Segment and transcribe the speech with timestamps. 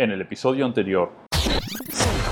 [0.00, 1.12] en el episodio anterior.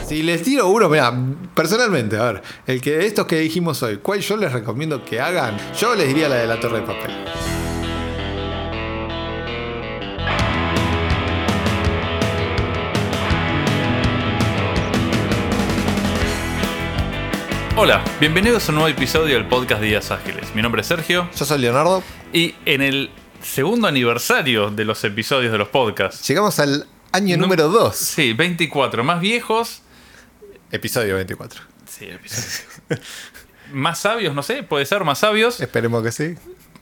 [0.07, 1.13] Si les tiro uno, mira,
[1.55, 5.55] personalmente, a ver, el que estos que dijimos hoy, ¿cuál yo les recomiendo que hagan?
[5.79, 7.11] Yo les diría la de la torre de papel.
[17.77, 20.55] Hola, bienvenidos a un nuevo episodio del podcast Días Ágiles.
[20.55, 22.03] Mi nombre es Sergio Yo soy Leonardo.
[22.33, 23.11] y en el
[23.43, 26.27] segundo aniversario de los episodios de los podcasts.
[26.27, 27.97] Llegamos al año número 2.
[27.97, 29.83] Sí, 24 más viejos.
[30.71, 31.61] Episodio 24.
[31.89, 32.65] Sí, episodios.
[33.73, 35.61] más sabios, no sé, puede ser más sabios.
[35.61, 36.35] Esperemos que sí.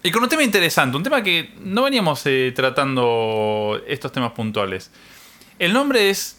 [0.03, 4.91] Y con un tema interesante, un tema que no veníamos eh, tratando estos temas puntuales.
[5.59, 6.37] El nombre es.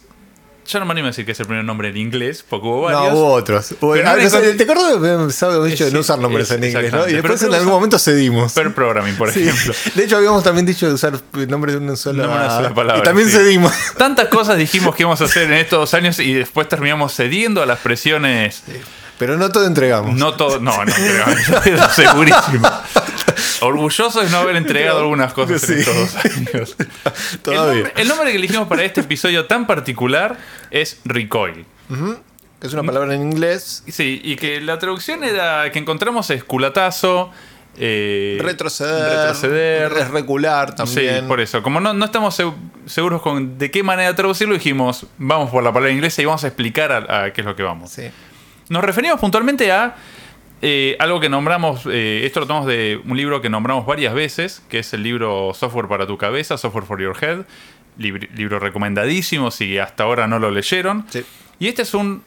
[0.68, 2.82] Yo no me animo a decir que es el primer nombre en inglés, porque hubo
[2.82, 3.14] varios.
[3.14, 3.68] No, hubo otros.
[3.80, 6.64] Pero ah, no no ¿Te acuerdas que habíamos dicho de no usar nombres es- en
[6.66, 7.08] inglés, ¿no?
[7.08, 8.52] Y después en algún momento cedimos.
[8.54, 9.48] Per programming, por Sí.
[9.48, 9.74] ejemplo.
[9.96, 11.14] De hecho, habíamos también dicho de usar
[11.48, 13.38] nombres de una sola, Nombre de una sola palabra, Y también sí.
[13.38, 13.72] cedimos.
[13.98, 17.62] Tantas cosas dijimos que íbamos a hacer en estos dos años y después terminamos cediendo
[17.64, 18.64] a las presiones.
[19.18, 20.16] Pero no todo entregamos.
[20.16, 20.94] No todo, no, no,
[21.64, 22.70] pero segurísimo.
[23.62, 25.82] Orgulloso de no haber entregado algunas cosas en Sí.
[25.82, 26.76] estos dos años.
[26.80, 27.74] El Todavía.
[27.84, 30.38] nombre, el nombre que elegimos para este episodio tan particular
[30.72, 31.66] es Recoil.
[32.62, 33.84] Es una palabra en inglés.
[33.88, 37.32] Sí, y que la traducción era que encontramos es culatazo,
[37.80, 39.20] eh, Retroceder.
[39.20, 39.92] retroceder.
[39.94, 41.20] Es recular también.
[41.22, 41.62] Sí, por eso.
[41.62, 42.56] Como no, no estamos seg-
[42.88, 46.48] seguros con de qué manera traducirlo, dijimos, vamos por la palabra inglesa y vamos a
[46.48, 47.92] explicar a, a qué es lo que vamos.
[47.92, 48.10] Sí.
[48.70, 49.96] Nos referimos puntualmente a
[50.62, 54.64] eh, algo que nombramos, eh, esto lo tomamos de un libro que nombramos varias veces,
[54.70, 57.46] que es el libro Software para tu cabeza, Software for Your Head,
[58.00, 61.06] libr- libro recomendadísimo si hasta ahora no lo leyeron.
[61.10, 61.24] Sí.
[61.60, 62.24] Y este es un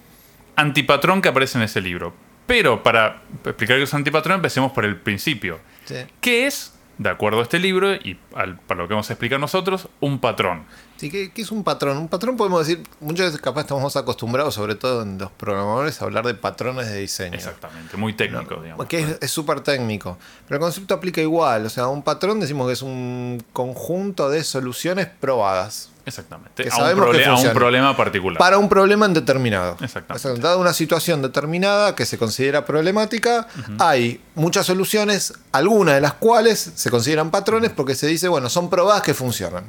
[0.56, 2.12] antipatrón que aparece en ese libro.
[2.46, 5.60] Pero para explicar qué es un antipatrón, empecemos por el principio.
[5.84, 5.94] Sí.
[6.20, 9.40] ¿Qué es, de acuerdo a este libro y al- para lo que vamos a explicar
[9.40, 10.64] nosotros, un patrón?
[10.98, 11.96] Sí, ¿qué, qué es un patrón?
[11.96, 16.04] Un patrón podemos decir, muchas veces capaz estamos acostumbrados, sobre todo en los programadores, a
[16.04, 17.34] hablar de patrones de diseño.
[17.36, 18.62] Exactamente, muy técnico, ¿no?
[18.62, 18.84] digamos.
[18.86, 20.18] Que es- es súper técnico.
[20.46, 21.64] Pero el concepto aplica igual.
[21.64, 26.62] O sea, un patrón decimos que es un conjunto de soluciones probadas Exactamente.
[26.64, 28.38] que A un, que a problema particular.
[28.38, 29.76] para un problema determinado.
[29.80, 30.28] Exactamente.
[30.28, 33.46] O sea, dada una situación determinada que se considera problemática,
[33.78, 38.68] hay muchas soluciones, algunas de las cuales se consideran patrones porque se dice, bueno, son
[38.70, 39.64] probadas que funcionan.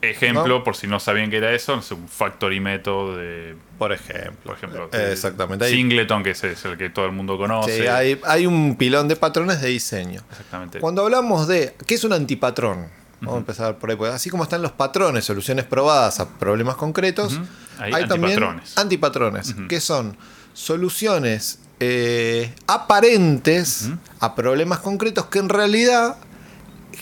[0.00, 0.62] Ejemplo, ¿no?
[0.64, 4.32] por si no sabían que era eso, es un factory method de, Por ejemplo.
[4.44, 5.68] por ejemplo, Eh, exactamente.
[5.68, 7.80] Singleton, que es, es el que todo el mundo conoce.
[7.80, 10.22] Sí, hay, hay un pilón de patrones de diseño.
[10.30, 10.78] Exactamente.
[10.78, 12.86] Cuando hablamos de qué es un antipatrón,
[13.20, 16.76] vamos a empezar por ahí, porque así como están los patrones, soluciones probadas a problemas
[16.76, 17.40] concretos.
[17.78, 18.78] Hay hay, también antipatrones.
[18.78, 20.16] antipatrones, que son
[20.52, 26.16] soluciones eh, aparentes a problemas concretos que en realidad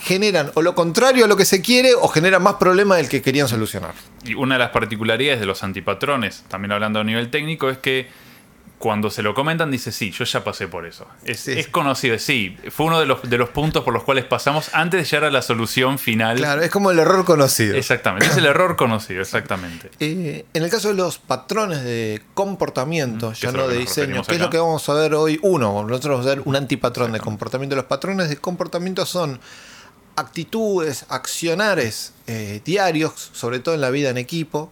[0.03, 3.23] generan o lo contrario a lo que se quiere o generan más problemas del que
[3.23, 3.95] querían solucionar.
[4.25, 8.09] Y una de las particularidades de los antipatrones, también hablando a nivel técnico, es que
[8.79, 11.07] cuando se lo comentan dice, sí, yo ya pasé por eso.
[11.25, 11.71] Es, Sí, es sí.
[11.71, 12.57] conocido, sí.
[12.71, 15.31] Fue uno de los, de los puntos por los cuales pasamos antes de llegar a
[15.31, 16.37] la solución final.
[16.37, 17.75] Claro, es como el error conocido.
[17.75, 19.91] Exactamente, es el error conocido, exactamente.
[19.99, 24.23] Eh, en el caso de los patrones de comportamiento, que ya no que de diseño,
[24.25, 25.39] ¿qué es lo que vamos a ver hoy?
[25.43, 27.77] Uno, nosotros vamos a ver un antipatrón de comportamiento.
[27.77, 29.41] Los patrones de comportamiento son
[30.17, 34.71] actitudes, accionares eh, diarios, sobre todo en la vida en equipo,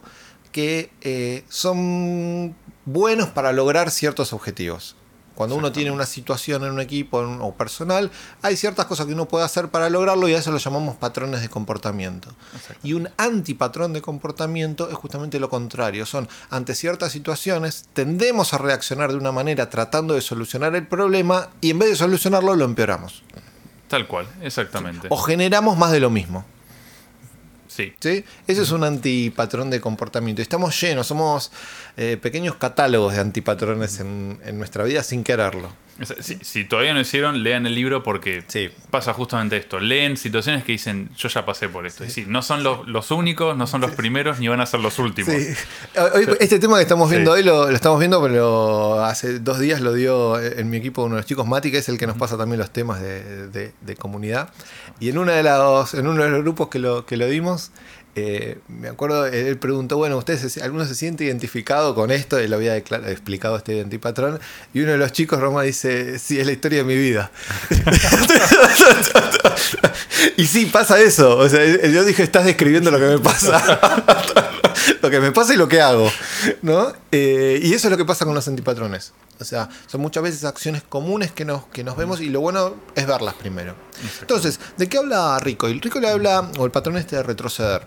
[0.51, 4.95] que eh, son buenos para lograr ciertos objetivos.
[5.35, 8.09] Cuando uno tiene una situación en un equipo en un- o personal,
[8.41, 11.41] hay ciertas cosas que uno puede hacer para lograrlo y a eso lo llamamos patrones
[11.41, 12.29] de comportamiento.
[12.83, 16.05] Y un antipatrón de comportamiento es justamente lo contrario.
[16.05, 21.49] Son ante ciertas situaciones tendemos a reaccionar de una manera tratando de solucionar el problema
[21.59, 23.21] y en vez de solucionarlo lo empeoramos.
[23.89, 25.07] Tal cual, exactamente.
[25.11, 26.45] O generamos más de lo mismo.
[27.75, 27.93] Sí.
[27.99, 28.23] ¿sí?
[28.47, 30.41] Ese es un antipatrón de comportamiento.
[30.41, 31.51] Estamos llenos, somos
[31.97, 35.69] eh, pequeños catálogos de antipatrones en, en nuestra vida sin quererlo.
[36.19, 38.69] Si, si todavía no hicieron, lean el libro porque Sí.
[38.91, 39.79] pasa justamente esto.
[39.79, 42.03] Leen situaciones que dicen, yo ya pasé por esto.
[42.03, 44.81] Y sí, no son los, los únicos, no son los primeros, ni van a ser
[44.81, 45.33] los últimos.
[45.33, 49.79] Hoy- este tema que estamos viendo hoy lo, lo estamos viendo, pero hace dos días
[49.79, 52.17] lo dio en mi equipo uno de los chicos, Mati, que es el que nos
[52.17, 54.49] pasa también los temas de, de- de comunidad.
[54.99, 57.71] Y en, una de los, en uno de los grupos que lo, que lo dimos,
[58.15, 62.37] eh, me acuerdo, él preguntó, bueno, ¿ustedes alguno se siente identificado con esto?
[62.37, 64.39] Él había explicado este antipatrón.
[64.73, 67.29] Y uno de los chicos, Roma, dice, sí, es la historia de mi vida.
[70.37, 71.37] y sí, pasa eso.
[71.37, 73.81] O sea, yo dije, estás describiendo lo que me pasa.
[75.01, 76.09] lo que me pasa y lo que hago.
[76.61, 76.93] ¿no?
[77.11, 79.13] Eh, y eso es lo que pasa con los antipatrones.
[79.39, 82.75] O sea, son muchas veces acciones comunes que nos, que nos vemos y lo bueno
[82.95, 83.75] es verlas primero.
[84.21, 85.67] Entonces, ¿de qué habla Rico?
[85.67, 87.83] El Rico le habla, o el patrón este de retroceder.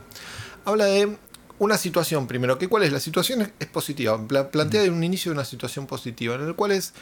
[0.67, 1.17] Habla de
[1.59, 2.59] una situación primero.
[2.59, 2.93] que ¿Cuál es?
[2.93, 4.21] La situación es, positiva.
[4.29, 6.93] Pla- plantea de un inicio una situación positiva, en el cual es.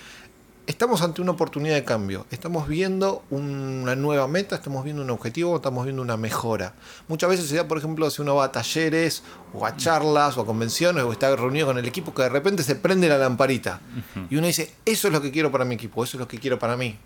[0.66, 2.26] Estamos ante una oportunidad de cambio.
[2.32, 6.74] Estamos viendo una nueva meta, estamos viendo un objetivo, estamos viendo una mejora.
[7.06, 9.22] Muchas veces se da, por ejemplo, si uno va a talleres,
[9.54, 12.64] o a charlas, o a convenciones, o está reunido con el equipo, que de repente
[12.64, 13.80] se prende la lamparita.
[14.28, 16.40] Y uno dice, eso es lo que quiero para mi equipo, eso es lo que
[16.40, 16.98] quiero para mí.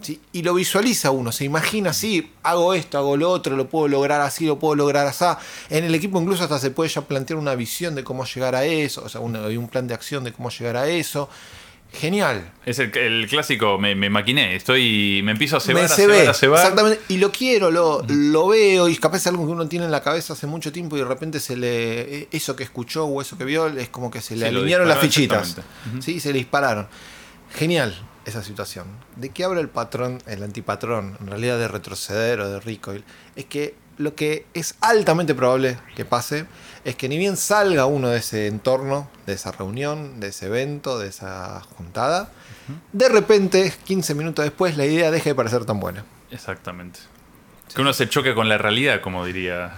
[0.00, 0.20] ¿sí?
[0.32, 4.20] Y lo visualiza uno, se imagina así, hago esto, hago lo otro, lo puedo lograr
[4.22, 5.24] así, lo puedo lograr así.
[5.70, 8.64] En el equipo incluso hasta se puede ya plantear una visión de cómo llegar a
[8.64, 11.28] eso, o sea, un, un plan de acción de cómo llegar a eso.
[11.92, 12.52] Genial.
[12.66, 16.16] Es el, el clásico, me, me maquiné, estoy, me empiezo a cebar, Me a cebar,
[16.18, 16.60] ve, a cebar.
[16.60, 19.90] exactamente, y lo quiero, lo, lo veo, y capaz es algo que uno tiene en
[19.90, 23.38] la cabeza hace mucho tiempo y de repente se le eso que escuchó o eso
[23.38, 25.90] que vio es como que se le alinearon las fichitas, exactamente.
[25.94, 26.02] Ujú.
[26.02, 26.88] sí, se le dispararon.
[27.54, 28.86] Genial esa situación.
[29.16, 33.02] ¿De qué habla el patrón, el antipatrón, en realidad de retroceder o de recoil?
[33.34, 36.46] Es que lo que es altamente probable que pase
[36.84, 40.98] es que ni bien salga uno de ese entorno, de esa reunión, de ese evento,
[40.98, 42.30] de esa juntada,
[42.92, 46.04] de repente, 15 minutos después, la idea deja de parecer tan buena.
[46.30, 47.00] Exactamente.
[47.74, 49.72] Que uno se choque con la realidad, como diría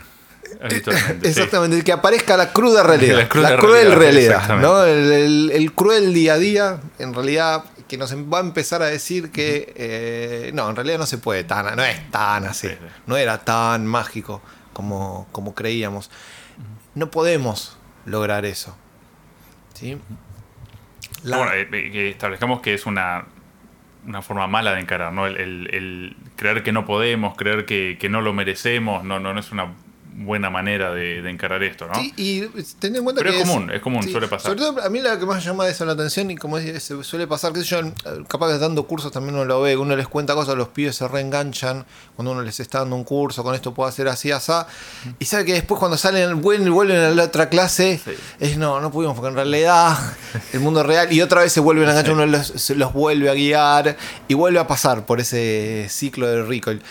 [0.62, 1.32] habitualmente.
[1.32, 1.40] sí.
[1.40, 3.17] Exactamente, que aparezca la cruda realidad.
[3.17, 4.32] La cruel realidad, realidad.
[4.34, 4.69] exactamente.
[4.69, 4.84] ¿no?
[4.84, 8.87] El, el- el cruel día a día, en realidad, que nos va a empezar a
[8.87, 12.69] decir que eh, no, en realidad no se puede tan, no es tan así.
[12.69, 12.87] Sí, sí.
[13.07, 14.41] No era tan mágico
[14.73, 16.09] como, como creíamos.
[16.95, 17.77] No podemos
[18.07, 18.77] lograr eso.
[19.75, 19.99] ¿sí?
[21.25, 23.27] La- Bueno, eh, eh, que establezcamos que es una,
[24.07, 25.27] una forma mala de encarar, ¿no?
[25.27, 29.35] El, el- el creer que no podemos, creer que, que no lo merecemos, no, no,
[29.35, 29.73] no es una
[30.22, 31.94] buena manera de, de encarar esto, ¿no?
[31.94, 32.40] Sí, y
[32.78, 34.52] ten en cuenta Pero que es común, es común, suele pasar.
[34.52, 37.26] Sobre todo a mí la que más llama eso la atención y como es- suele
[37.26, 37.78] pasar, que yo,
[38.28, 41.08] capaz que dando cursos también uno lo ve, uno les cuenta cosas, los pibes se
[41.08, 41.87] reenganchan
[42.17, 44.52] cuando uno les está dando un curso, con esto puedo hacer así, así,
[45.19, 48.12] y sabe que después cuando salen, vuelven, vuelven a la otra clase, Sí.
[48.40, 49.96] es no, no pudimos, porque en realidad
[50.52, 53.96] el mundo real, y otra vez se vuelven a enganchar, uno los, vuelve a guiar
[54.28, 56.82] y vuelve a pasar por ese ciclo de recoil.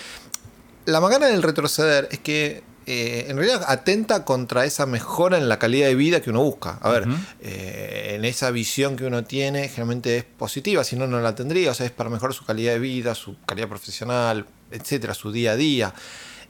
[0.85, 5.59] La macana del retroceder es que eh, en realidad atenta contra esa mejora en la
[5.59, 6.79] calidad de vida que uno busca.
[6.81, 7.07] A ver,
[7.39, 11.69] eh, en esa visión que uno tiene, generalmente es positiva, si no, no la tendría.
[11.69, 15.51] O sea, es para mejorar su calidad de vida, su calidad profesional, etcétera, su día
[15.51, 15.93] a día.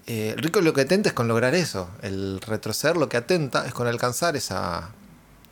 [0.08, 1.90] Eh, Rico lo que atenta es con lograr eso.
[2.02, 4.92] El retroceder lo que atenta es con alcanzar esa,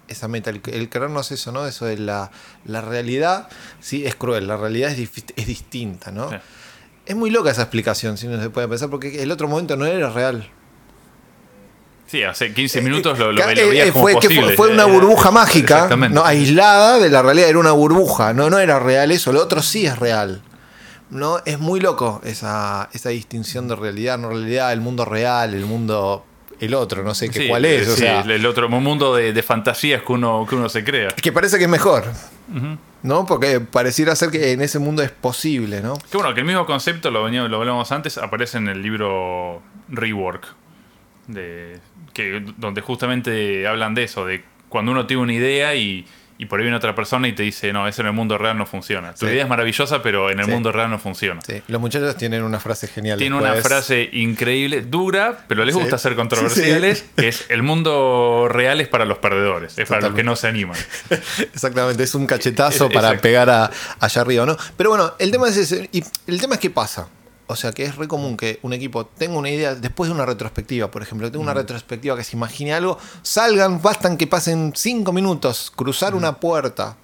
[0.07, 0.51] esa meta.
[0.51, 1.68] El, el querernos eso, ¿no?
[1.68, 2.31] Eso de la,
[2.63, 3.50] la realidad,
[3.81, 4.48] sí, es cruel.
[4.48, 6.30] La realidad es, es distinta, ¿no?
[6.30, 6.38] Sí.
[7.06, 9.86] Es muy loca esa explicación, si no se puede pensar, porque el otro momento no
[9.86, 10.50] era real.
[12.07, 14.69] Sí, hace 15 minutos lo, lo, Eh, lo eh, veías como fue, que fue, fue
[14.71, 15.89] una Eh, burbuja mágica,
[16.24, 19.86] aislada de la realidad, era una burbuja, no, no era real eso, lo otro sí
[19.86, 20.42] es real.
[21.09, 21.39] ¿no?
[21.45, 26.25] Es muy loco esa, esa distinción de realidad, no realidad, el mundo real, el mundo,
[26.59, 27.88] el otro, no sé qué Sí, cuál es.
[27.88, 31.10] o sí, sea, el otro mundo de, de fantasías que uno, que uno se crea.
[31.10, 32.06] que parece que es mejor.
[33.03, 33.25] ¿no?
[33.25, 35.98] Porque pareciera ser que en ese mundo es posible, ¿no?
[36.12, 40.45] Que bueno, que el mismo concepto, lo, lo hablamos antes, aparece en el libro Rework,
[41.27, 41.80] de,
[42.13, 46.06] que, donde justamente hablan de eso, de cuando uno tiene una idea y,
[46.39, 48.56] y por ahí viene otra persona y te dice, no, eso en el mundo real
[48.57, 49.13] no funciona.
[49.13, 49.31] Tu Sí.
[49.31, 50.51] idea es maravillosa, pero en el Sí.
[50.51, 51.42] mundo real no funciona.
[51.42, 53.18] Sí, los muchachos tienen una frase genial.
[53.18, 53.68] Tiene una después.
[53.74, 59.06] frase increíble, dura, pero les gusta ser controversiales, que es el mundo real es para
[59.06, 60.77] los perdedores, es para los que no se animan.
[61.39, 63.22] Exactamente, es un cachetazo Eh, para exacto.
[63.24, 64.58] pegar a, allá arriba, ¿no?
[64.75, 65.89] Pero bueno, el tema es ese.
[65.91, 67.08] Y el tema es qué pasa.
[67.50, 70.25] O sea, que es re común que un equipo tenga una idea después de una
[70.25, 75.13] retrospectiva, por ejemplo, tenga una retrospectiva que se imagine algo, salgan, bastan que pasen cinco
[75.13, 76.98] minutos, cruzar una puerta,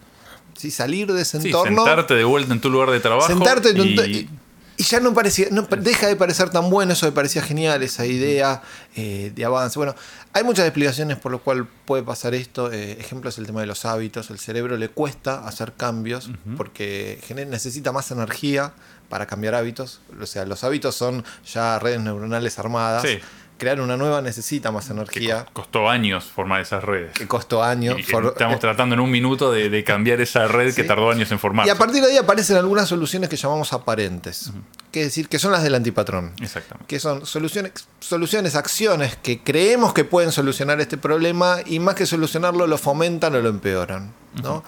[0.58, 0.70] ¿sí?
[0.70, 3.28] salir de ese Sí, entorno, sentarte de vuelta en tu lugar de trabajo.
[3.28, 4.30] sentarte en y- y,
[4.76, 8.06] y ya no parecía, no, deja de parecer tan bueno, eso me parecía genial, esa
[8.06, 8.62] idea
[8.98, 9.78] eh, de avance.
[9.80, 9.96] Bueno,
[10.34, 12.72] hay muchas explicaciones por lo cual puede pasar esto.
[12.72, 14.30] Eh, ejemplo es el tema de los hábitos.
[14.32, 18.74] El cerebro le cuesta hacer cambios porque gener- necesita más energía
[19.14, 20.00] para cambiar hábitos.
[20.20, 23.04] O sea, los hábitos son ya redes neuronales armadas.
[23.04, 23.20] Sí.
[23.60, 25.46] Crear una nueva necesita más energía.
[25.46, 27.12] cos- costó años formar esas redes.
[27.14, 28.00] Que costó años.
[28.00, 31.32] Y For- estamos tratando en un minuto de, de cambiar esa red que tardó años
[31.32, 31.68] en formarse.
[31.70, 34.50] y a partir de ahí aparecen algunas soluciones que llamamos aparentes.
[34.92, 36.34] Que es decir, que son las del antipatrón.
[36.42, 36.88] Exactamente.
[36.88, 42.08] que son soluciones, soluciones, acciones que creemos que pueden solucionar este problema y más que
[42.08, 44.12] solucionarlo lo fomentan o lo empeoran.
[44.42, 44.64] ¿no?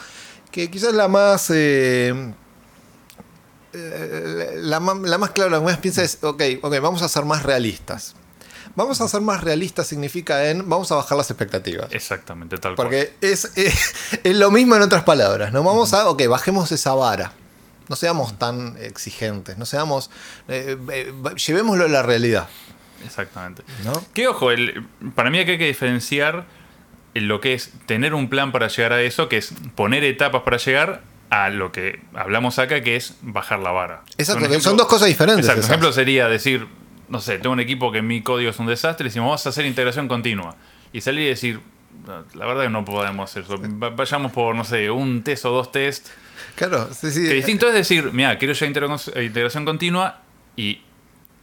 [0.52, 1.50] Que quizás la más...
[1.50, 2.34] eh, eh,
[3.76, 7.44] la, la más clara, la que más piensa es, ok, ok, vamos a ser más
[7.44, 8.16] realistas.
[8.76, 11.88] Vamos a ser más realistas significa en, vamos a bajar las expectativas.
[11.92, 12.88] Exactamente, tal cual.
[12.88, 15.54] Porque es, es, es lo mismo en otras palabras.
[15.54, 17.32] No vamos a, ok, bajemos esa vara.
[17.88, 19.58] No seamos tan exigentes.
[19.58, 20.10] No seamos,
[20.48, 22.50] eh, eh, llevémoslo a la realidad.
[23.06, 23.64] Exactamente.
[23.84, 23.94] ¿no?
[24.14, 26.46] Que ojo, el, para mí aquí hay que diferenciar
[27.14, 30.58] lo que es tener un plan para llegar a eso, que es poner etapas para
[30.58, 31.02] llegar
[31.44, 34.02] a lo que hablamos acá, que es bajar la vara.
[34.18, 36.68] Exacto, son dos cosas diferentes Exacto, un ejemplo sería decir,
[37.10, 39.50] no sé, tengo un equipo que mi código es un desastre y decimos, vamos a
[39.50, 40.56] hacer integración continua.
[40.94, 41.60] Y salir y decir,
[42.08, 43.58] "No, la verdad que no podemos hacer eso.
[43.60, 46.08] Va- Vayamos por, no sé, un test o dos test.
[46.56, 47.28] Claro, sí, sí.
[47.28, 50.22] Que distinto es decir, mira, quiero ya integra- integración continua
[50.56, 50.82] y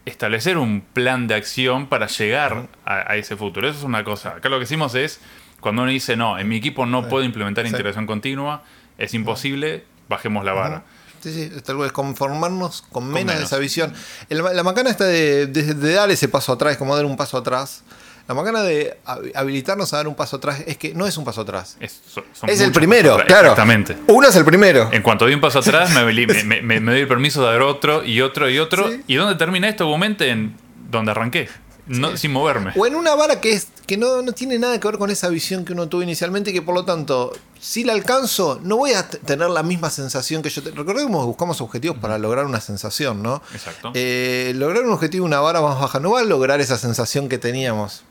[0.05, 3.69] establecer un plan de acción para llegar a, a ese futuro.
[3.69, 4.31] Eso es una cosa.
[4.37, 5.21] Acá lo que hicimos es,
[5.61, 7.71] cuando uno dice, no, en mi equipo no puedo implementar Sí.
[7.71, 8.65] integración continua,
[8.99, 10.83] es imposible, bajemos la vara.
[11.23, 13.45] Sí, sí, tal vez conformarnos con menos, de menos.
[13.45, 13.95] esa visión.
[14.29, 17.37] El- la macana está de, de- de dar ese paso atrás, como dar un paso
[17.39, 17.83] atrás.
[18.29, 21.25] La macana de hab- habilitarnos a dar un paso atrás es que no es un
[21.25, 21.77] paso atrás.
[21.81, 23.27] Es, so- son Es el primero, atrás.
[23.29, 23.49] claro.
[23.51, 23.97] Exactamente.
[24.09, 24.89] Uno es el primero.
[24.93, 26.05] En cuanto doy un paso atrás, me,
[26.45, 28.91] me- me- me doy el permiso de dar otro y otro y otro.
[28.91, 29.03] Sí.
[29.09, 29.87] ¿Y dónde termina esto?
[29.89, 30.57] Obviamente en
[30.91, 31.49] donde arranqué,
[31.87, 32.73] no, sin moverme.
[32.77, 35.29] O en una vara que, es, que no, no tiene nada que ver con esa
[35.29, 38.93] visión que uno tuvo inicialmente y que por lo tanto, si la alcanzo, no voy
[38.93, 40.63] a tener la misma sensación que yo...
[40.63, 43.43] Recordemos que buscamos objetivos para lograr una sensación, ¿no?
[43.53, 43.91] Exacto.
[43.95, 47.39] Eh, lograr un objetivo, una vara más baja, no va a lograr esa sensación que
[47.39, 48.03] teníamos,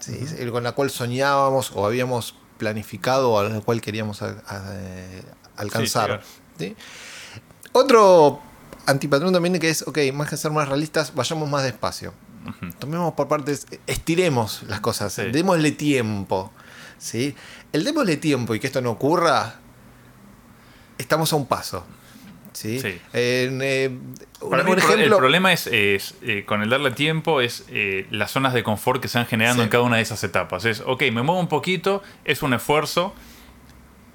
[0.00, 0.18] ¿sí?
[0.50, 5.22] Con la cual soñábamos o habíamos planificado o a la cual queríamos a- a- eh,
[5.56, 6.22] alcanzar.
[6.58, 6.76] ¿sí?
[7.72, 8.40] Otro
[8.86, 12.12] antipatrón también que es, ok, más que ser más realistas, vayamos más despacio.
[12.78, 15.22] Tomemos por partes, estiremos las cosas, Sí.
[15.32, 16.52] démosle tiempo.
[16.98, 17.34] ¿sí?
[17.72, 19.56] El démosle tiempo y que esto no ocurra,
[20.98, 21.86] estamos a un paso.
[22.52, 22.80] ¿sí?
[23.12, 23.90] Eh,
[24.50, 28.32] Para un mí el, problema es, es, eh, con el darle tiempo es eh, las
[28.32, 29.66] zonas de confort que se van generando Sí.
[29.66, 30.64] en cada una de esas etapas.
[30.64, 33.14] Es, ok, me muevo un poquito, es un esfuerzo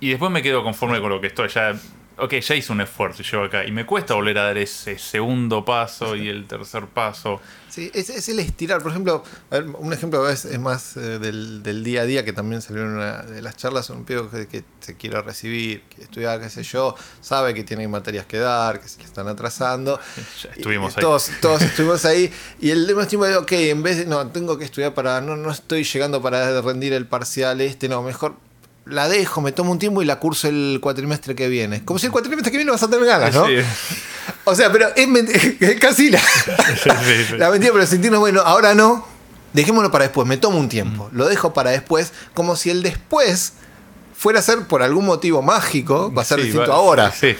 [0.01, 1.47] y después me quedo conforme con lo que estoy.
[1.49, 1.73] Ya,
[2.17, 4.97] ok, ya hice un esfuerzo y llego acá y me cuesta volver a dar ese
[4.97, 7.41] segundo paso y el tercer paso.
[7.69, 8.83] Sí, es, es el estirar.
[8.83, 12.23] Por ejemplo, a ver, un ejemplo es, es más eh, del, del día a día
[12.23, 13.89] que también salió en una de las charlas.
[13.89, 17.87] Un pibe que, que se quiere recibir, que estudiar, qué sé yo, sabe que tiene
[17.87, 19.99] materias que dar, que se le están atrasando.
[20.43, 21.01] Ya estuvimos Y ahí.
[21.01, 22.31] Todos, todos estuvimos ahí.
[22.59, 25.35] Y el tema tiempo de, ok, en vez de, no, tengo que estudiar para, no,
[25.35, 28.35] no estoy llegando para rendir el parcial este, no, mejor
[28.85, 31.83] la dejo, me tomo un tiempo y la curso el cuatrimestre que viene.
[31.85, 33.47] Como si el cuatrimestre que viene vas a tener ganas, ¿no?
[33.47, 33.55] Sí.
[34.45, 36.89] O sea, pero es, casi la, sí,
[37.37, 39.05] la mentira, pero sentirnos, bueno, ahora no,
[39.53, 43.53] dejémoslo para después, me tomo un tiempo, lo dejo para después, como si el después
[44.15, 47.11] fuera a ser por algún motivo mágico, va a ser Sí, distinto va- ahora.
[47.11, 47.35] Sí.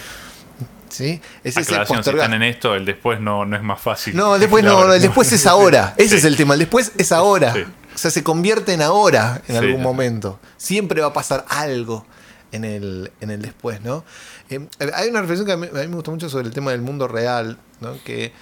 [0.90, 1.22] ¿sí?
[1.44, 4.16] Es ese si están en esto, el después no, no es más fácil.
[4.16, 5.94] No, después no, el después es ahora.
[5.98, 6.16] Ese Sí.
[6.18, 6.54] es el tema.
[6.54, 7.54] El después es ahora.
[7.94, 9.66] O sea, se convierte en ahora en Sí.
[9.66, 10.40] algún momento.
[10.58, 12.06] Siempre va a pasar algo
[12.52, 14.04] en el, en el después, ¿no?
[14.50, 16.72] Eh, hay una reflexión que a mí, a mí me gusta mucho sobre el tema
[16.72, 17.98] del mundo real, ¿no?
[18.04, 18.34] Que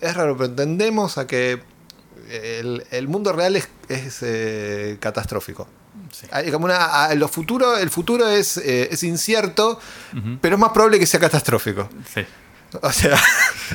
[0.00, 1.62] es raro, pero tendemos a que
[2.30, 5.66] el, el mundo real es, es, eh, catastrófico.
[6.12, 6.26] Sí.
[6.30, 9.78] Hay como una, a- lo futuro, el futuro es, eh, es incierto,
[10.40, 11.88] pero es más probable que sea catastrófico.
[12.14, 12.24] Sí.
[12.82, 13.18] O sea,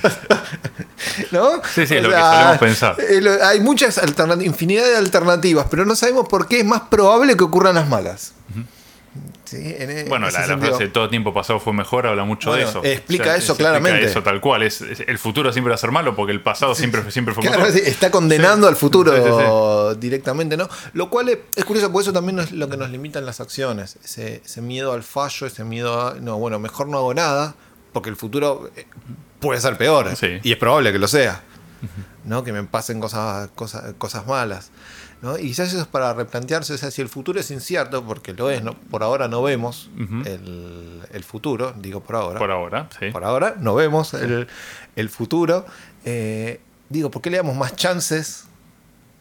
[1.32, 1.62] ¿no?
[1.74, 2.96] Sí, sí, O es lo que solemos pensar.
[3.00, 7.36] eh, hay muchas alternativas, infinidad de alternativas, pero no sabemos por qué es más probable
[7.38, 8.34] que ocurran las malas.
[9.46, 12.66] Sí, en e- Bueno, la, la frase todo tiempo pasado fue mejor habla mucho Bueno,
[12.66, 12.84] de eso.
[12.84, 14.04] explica eso explica claramente.
[14.08, 14.64] eso tal cual.
[14.64, 17.34] Es, es- el futuro siempre va a ser malo porque el pasado siempre, fue- siempre
[17.36, 17.78] fue Claro, mejor.
[17.78, 18.72] está condenando Sí.
[18.72, 20.68] al futuro directamente, ¿no?
[20.94, 23.98] Lo cual es, es curioso, porque eso también es lo que nos limitan las acciones.
[24.04, 27.54] Ese, ese miedo al fallo, ese miedo a, no, bueno, mejor no hago nada,
[27.94, 28.88] porque el futuro eh,
[29.46, 30.16] puede ser peor.
[30.16, 30.40] Sí.
[30.44, 31.42] Y es probable que lo sea.
[32.24, 32.44] ¿no?
[32.44, 34.72] Que me pasen cosas, cosas, cosas malas.
[35.22, 35.38] ¿no?
[35.38, 38.50] Y quizás eso es para replantearse, o sea, si el futuro es incierto, porque lo
[38.52, 38.74] es, ¿no?
[38.74, 39.90] por ahora no vemos
[40.26, 42.40] el, el futuro, digo por ahora.
[42.40, 43.12] Por ahora, sí.
[43.12, 44.48] Por ahora no vemos el,
[44.96, 45.66] el futuro.
[46.04, 46.60] Eh,
[46.90, 48.46] digo, ¿por qué le damos más chances?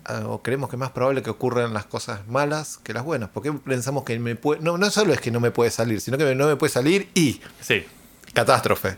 [0.06, 3.30] a- o creemos que es más probable que ocurran las cosas malas que las buenas.
[3.30, 4.60] ¿Por qué pensamos que me puede.?
[4.60, 7.08] No, no solo es que no me puede salir, sino que no me puede salir
[7.14, 7.40] y.
[7.62, 7.86] Sí.
[8.34, 8.96] Catástrofe.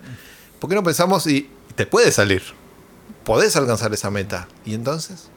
[0.58, 2.42] ¿Por qué no pensamos y te puede salir?
[3.25, 4.48] Podés alcanzar esa meta.
[4.64, 5.28] ¿Y entonces?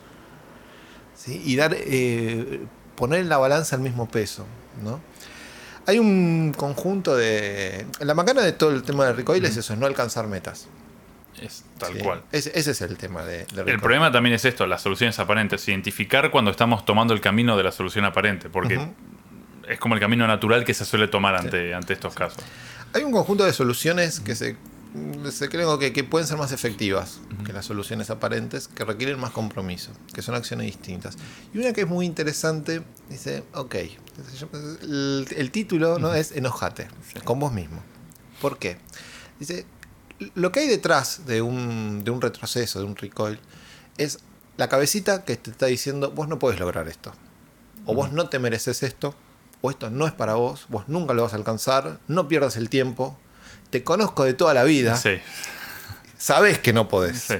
[1.15, 1.41] ¿Sí?
[1.45, 1.75] Y dar.
[1.77, 2.61] eh,
[2.95, 4.45] poner en la balanza el mismo peso.
[4.83, 4.99] ¿no?
[5.85, 7.85] Hay un conjunto de.
[7.99, 10.67] La macana de todo el tema de recoil es eso, es no alcanzar metas.
[11.41, 11.99] Es tal Sí.
[11.99, 12.23] cual.
[12.31, 15.67] Ese, ese es el tema de, de El problema también es esto, las soluciones aparentes.
[15.67, 18.49] Identificar cuando estamos tomando el camino de la solución aparente.
[18.49, 18.89] Porque
[19.67, 22.43] es como el camino natural que se suele tomar ante, ante estos casos.
[22.93, 24.57] Hay un conjunto de soluciones que se,
[25.31, 29.31] se creo que, que pueden ser más efectivas que las soluciones aparentes, que requieren más
[29.31, 31.15] compromiso, que son acciones distintas.
[31.53, 33.75] Y una que es muy interesante, dice, ok,
[34.81, 36.13] el, el título ¿no?
[36.13, 37.19] es Enojate Sí.
[37.23, 37.81] con vos mismo.
[38.41, 38.77] ¿Por qué?
[39.39, 39.65] Dice,
[40.35, 43.39] lo que hay detrás de un, de un retroceso, de un recoil,
[43.97, 44.19] es
[44.57, 47.13] la cabecita que te está diciendo, vos no podés lograr esto.
[47.85, 49.15] O vos no te mereces esto,
[49.61, 52.69] o esto no es para vos, vos nunca lo vas a alcanzar, no pierdas el
[52.69, 53.17] tiempo,
[53.69, 55.19] te conozco de toda la vida, Sí,
[56.17, 57.19] sabés que no podés.
[57.21, 57.35] sí.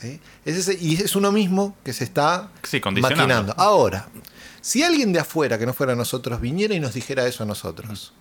[0.00, 0.20] ¿sí?
[0.44, 3.54] Es ese- y es uno mismo que se está Sí, maquinando.
[3.58, 4.08] Ahora,
[4.60, 8.12] si alguien de afuera que no fuera nosotros viniera y nos dijera eso a nosotros,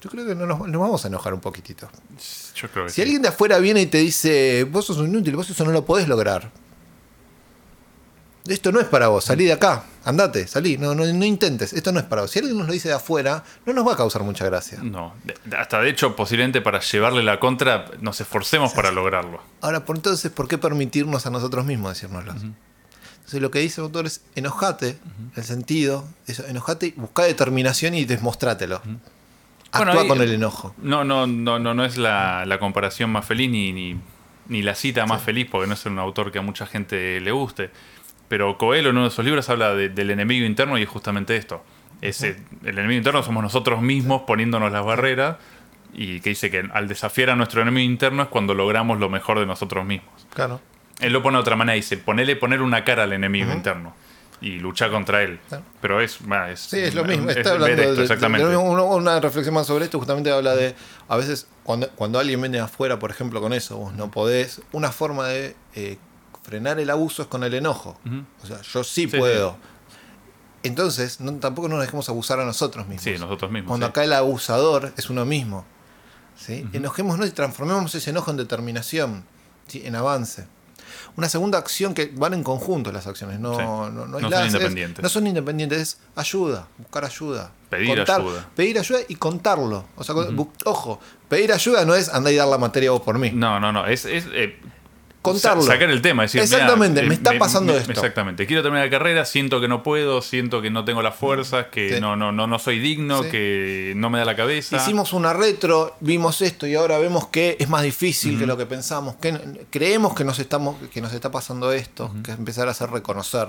[0.00, 1.88] yo creo que no nos, nos vamos a enojar un poquitito.
[2.54, 3.02] Yo creo que Si sí.
[3.02, 5.84] alguien de afuera viene y te dice, vos sos un inútil, vos eso no lo
[5.84, 6.50] podés lograr.
[8.46, 11.92] Esto no es para vos, salí de acá, andate, salí, no, no, no intentes, esto
[11.92, 12.30] no es para vos.
[12.30, 14.80] Si alguien nos lo dice de afuera, no nos va a causar mucha gracia.
[14.82, 15.14] No,
[15.56, 19.40] hasta de hecho, posiblemente para llevarle la contra, nos esforcemos para lograrlo.
[19.62, 22.32] Ahora, por entonces, ¿por qué permitirnos a nosotros mismos decírnoslo?
[22.32, 24.98] Entonces, lo que dice el autor es enojate,
[25.36, 28.76] el sentido, eso, enojate, busca determinación y demostrátelo.
[29.72, 30.74] Actúa Bueno, ahí- con el enojo.
[30.82, 33.98] No, no, no, no, no es la, la comparación más feliz ni, ni,
[34.48, 37.32] ni la cita más feliz, porque no es un autor que a mucha gente le
[37.32, 37.70] guste.
[38.34, 41.36] Pero Coelho en uno de sus libros habla de- del enemigo interno y es justamente
[41.36, 41.62] esto.
[42.00, 45.36] Ese, el enemigo interno somos nosotros mismos poniéndonos las barreras
[45.92, 49.38] y que dice que al desafiar a nuestro enemigo interno es cuando logramos lo mejor
[49.38, 50.26] de nosotros mismos.
[50.34, 50.60] Claro.
[50.98, 53.94] Él lo pone de otra manera, dice, ponele poner una cara al enemigo interno
[54.40, 55.38] y luchar contra él.
[55.48, 55.62] Claro.
[55.80, 57.30] Pero es, va, es, Sí, es lo mismo.
[57.30, 58.48] es Está ver hablando esto, de, exactamente.
[58.48, 60.74] de una reflexión más sobre esto justamente habla de,
[61.08, 64.90] a veces, cuando, cuando alguien viene afuera, por ejemplo, con eso, vos no podés, una
[64.90, 65.98] forma de eh,
[66.44, 67.98] frenar el abuso es con el enojo.
[68.42, 69.56] O sea, yo sí, Sí, puedo.
[70.62, 73.02] Entonces, no- tampoco nos dejemos abusar a nosotros mismos.
[73.04, 73.68] Sí, nosotros mismos.
[73.68, 73.90] Cuando sí.
[73.90, 75.64] acá el abusador es uno mismo.
[76.36, 76.66] ¿sí?
[76.72, 79.24] Enojémonos y transformemos ese enojo en determinación,
[79.68, 79.82] ¿sí?
[79.84, 80.46] en avance.
[81.16, 84.46] Una segunda acción que van en conjunto las acciones, no, no, no, No son es-
[84.52, 85.02] independientes.
[85.02, 87.52] no son independientes, es ayuda, buscar ayuda.
[87.70, 88.48] Pedir ayuda.
[88.56, 89.84] Pedir ayuda y contarlo.
[89.96, 90.14] O sea,
[90.64, 90.98] ojo,
[91.28, 93.30] pedir ayuda no es andar y dar la materia vos por mí.
[93.32, 93.86] No, no, no.
[93.86, 94.58] Es, es eh,
[95.24, 95.62] Contarlo.
[95.62, 96.22] sa- sacar el tema.
[96.24, 97.90] Decir, Exactamente, eh, me está pasando esto.
[97.90, 98.46] Exactamente.
[98.46, 101.94] Quiero terminar la carrera, siento que no puedo, siento que no tengo las fuerzas, que
[101.94, 102.00] Sí.
[102.00, 103.30] no, no, no, no soy digno, Sí.
[103.30, 104.76] que no me da la cabeza.
[104.76, 108.66] Hicimos una retro, vimos esto y ahora vemos que es más difícil que lo que
[108.66, 109.14] pensamos.
[109.16, 112.90] Que creemos que nos estamos, que nos está pasando esto, que es empezar a hacer
[112.90, 113.48] reconocer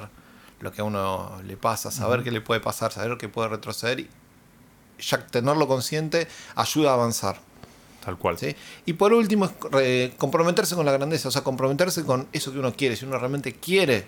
[0.62, 4.00] lo que a uno le pasa, saber qué le puede pasar, saber que puede retroceder
[4.00, 4.10] y
[4.98, 7.40] ya tenerlo consciente ayuda a avanzar.
[8.06, 8.38] Tal cual.
[8.38, 8.56] ¿sí?
[8.86, 12.60] Y por último, es re- comprometerse con la grandeza, o sea, comprometerse con eso que
[12.60, 12.96] uno quiere.
[12.96, 14.06] Si uno realmente quiere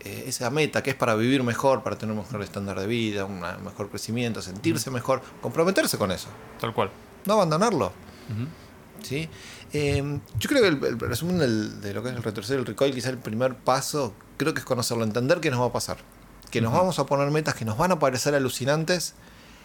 [0.00, 3.24] eh, esa meta que es para vivir mejor, para tener un mejor estándar de vida,
[3.24, 6.28] un mejor crecimiento, sentirse mejor, comprometerse con eso
[6.60, 6.90] Tal cual.
[7.26, 7.92] no abandonarlo.
[9.02, 9.28] ¿Sí?
[9.72, 12.66] Eh, yo creo que el, el resumen del- de lo que es el retroceder el
[12.66, 15.98] recoil, quizá el primer paso, creo que es conocerlo, entender qué nos va a pasar.
[16.50, 19.14] Que nos vamos a poner metas que nos van a parecer alucinantes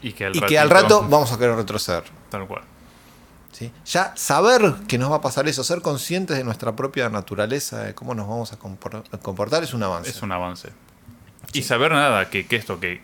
[0.02, 2.04] Y que al, y que al rato vamos a querer retroceder.
[2.30, 2.62] Tal cual.
[3.56, 3.72] ¿Sí?
[3.86, 7.96] Ya saber que nos va a pasar eso, ser conscientes de nuestra propia naturaleza, de
[7.96, 10.10] cómo nos vamos a compor- a comportar, es un avance.
[10.10, 10.70] Es un avance.
[11.54, 13.02] Y saber nada, que, que esto, que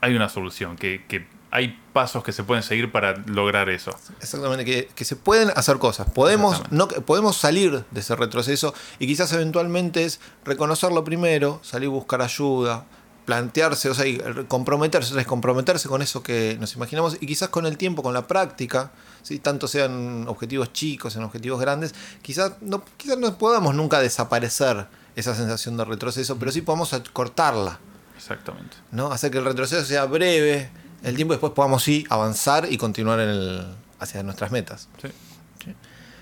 [0.00, 3.90] hay una solución, que, que hay pasos que se pueden seguir para lograr eso.
[4.20, 6.08] Exactamente, que, que se pueden hacer cosas.
[6.08, 11.90] Podemos, no, podemos salir de ese retroceso y quizás eventualmente es reconocerlo primero, salir a
[11.90, 12.84] buscar ayuda,
[13.30, 17.26] plantearse, o sea, y comprometerse, o sea, es comprometerse con eso que nos imaginamos y
[17.28, 18.90] quizás con el tiempo, con la práctica,
[19.22, 19.38] ¿sí?
[19.38, 25.36] tanto sean objetivos chicos, en objetivos grandes, quizás no, quizás no podamos nunca desaparecer esa
[25.36, 27.78] sensación de retroceso, pero sí podamos cortarla.
[28.16, 28.76] Exactamente.
[28.90, 29.12] ¿no?
[29.12, 30.68] Hacer que el retroceso sea breve,
[31.04, 33.66] el tiempo después podamos sí avanzar y continuar en el,
[34.00, 34.88] hacia nuestras metas.
[35.00, 35.08] Sí.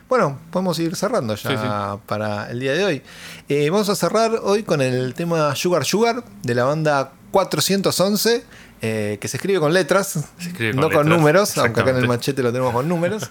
[0.09, 3.03] Bueno, podemos ir cerrando ya Sí, para el día de hoy.
[3.49, 8.42] Eh, vamos a cerrar hoy con el tema Sugar Sugar de la banda 411,
[8.82, 12.08] eh, que se escribe con letras, escribe con no con números, aunque acá en el
[12.08, 13.30] machete lo tenemos con números.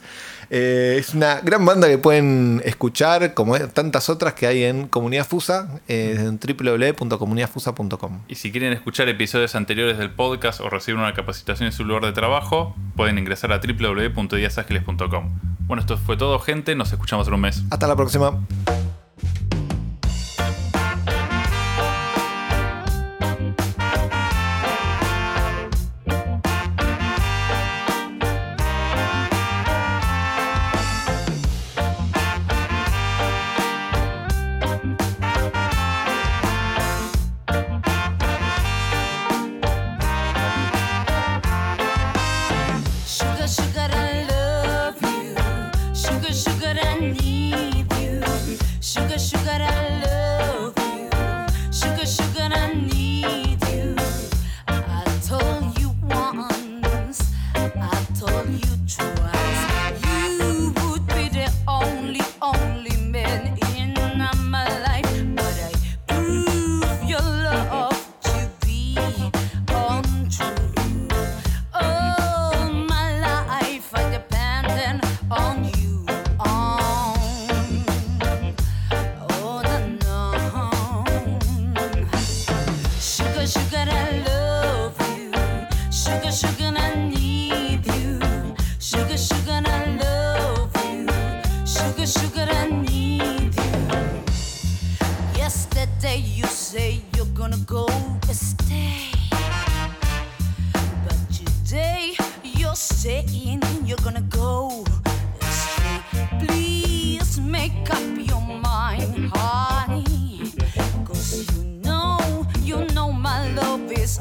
[0.49, 5.27] Eh, es una gran banda que pueden escuchar, como tantas otras que hay en Comunidad
[5.27, 8.19] Fusa, eh, en www.comunidadfusa.com.
[8.27, 12.05] Y si quieren escuchar episodios anteriores del podcast o recibir una capacitación en su lugar
[12.05, 15.39] de trabajo, pueden ingresar a www.diasagiles.com.
[15.67, 16.75] Bueno, esto fue todo, gente.
[16.75, 17.63] Nos escuchamos en un mes.
[17.69, 18.39] Hasta la próxima.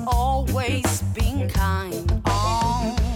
[0.09, 2.21] Always been kind.
[2.25, 3.16] Oh,